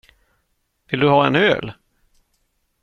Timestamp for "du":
0.99-1.07